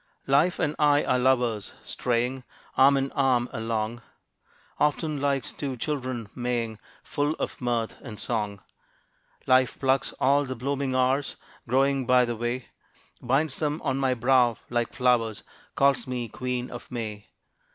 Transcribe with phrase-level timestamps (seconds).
[0.25, 2.43] Life and I are lovers, straying
[2.75, 4.01] Arm in arm along:
[4.79, 8.63] Often like two children Maying, Full of mirth and song.
[9.45, 11.35] Life plucks all the blooming hours
[11.67, 12.69] Growing by the way;
[13.21, 15.43] Binds them on my brow like flowers;
[15.75, 17.27] Calls me Queen of May.